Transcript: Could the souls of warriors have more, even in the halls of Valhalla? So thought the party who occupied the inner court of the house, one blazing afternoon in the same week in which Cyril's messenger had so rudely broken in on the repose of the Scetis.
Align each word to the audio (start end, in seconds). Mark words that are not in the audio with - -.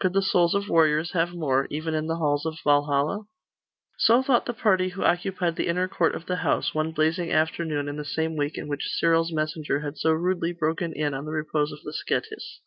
Could 0.00 0.12
the 0.12 0.22
souls 0.22 0.56
of 0.56 0.68
warriors 0.68 1.12
have 1.12 1.32
more, 1.34 1.68
even 1.70 1.94
in 1.94 2.08
the 2.08 2.16
halls 2.16 2.44
of 2.44 2.58
Valhalla? 2.64 3.26
So 3.96 4.24
thought 4.24 4.44
the 4.46 4.52
party 4.52 4.88
who 4.88 5.04
occupied 5.04 5.54
the 5.54 5.68
inner 5.68 5.86
court 5.86 6.16
of 6.16 6.26
the 6.26 6.38
house, 6.38 6.74
one 6.74 6.90
blazing 6.90 7.30
afternoon 7.30 7.86
in 7.86 7.94
the 7.94 8.04
same 8.04 8.34
week 8.34 8.58
in 8.58 8.66
which 8.66 8.88
Cyril's 8.98 9.30
messenger 9.32 9.78
had 9.78 9.96
so 9.96 10.10
rudely 10.10 10.52
broken 10.52 10.92
in 10.92 11.14
on 11.14 11.26
the 11.26 11.30
repose 11.30 11.70
of 11.70 11.82
the 11.84 11.92
Scetis. 11.92 12.60